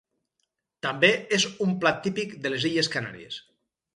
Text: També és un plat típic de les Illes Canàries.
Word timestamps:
També 0.85 1.09
és 1.37 1.45
un 1.67 1.77
plat 1.85 2.01
típic 2.07 2.35
de 2.47 2.53
les 2.53 2.65
Illes 2.73 2.93
Canàries. 2.97 3.41